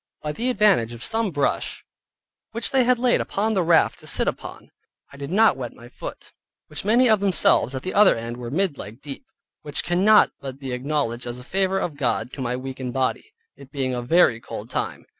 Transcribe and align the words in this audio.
By 0.23 0.31
the 0.31 0.49
advantage 0.49 0.93
of 0.93 1.03
some 1.03 1.29
brush 1.29 1.85
which 2.53 2.71
they 2.71 2.85
had 2.85 2.97
laid 2.97 3.21
upon 3.21 3.53
the 3.53 3.61
raft 3.61 3.99
to 3.99 4.07
sit 4.07 4.27
upon, 4.27 4.71
I 5.13 5.17
did 5.17 5.29
not 5.29 5.55
wet 5.55 5.73
my 5.75 5.89
foot 5.89 6.33
(which 6.69 6.83
many 6.83 7.07
of 7.07 7.19
themselves 7.19 7.75
at 7.75 7.83
the 7.83 7.93
other 7.93 8.15
end 8.15 8.37
were 8.37 8.49
mid 8.49 8.79
leg 8.79 8.99
deep) 8.99 9.27
which 9.61 9.83
cannot 9.83 10.31
but 10.39 10.57
be 10.57 10.71
acknowledged 10.71 11.27
as 11.27 11.37
a 11.37 11.43
favor 11.43 11.77
of 11.77 11.97
God 11.97 12.33
to 12.33 12.41
my 12.41 12.55
weakened 12.57 12.93
body, 12.93 13.29
it 13.55 13.69
being 13.71 13.93
a 13.93 14.01
very 14.01 14.39
cold 14.41 14.71
time. 14.71 15.05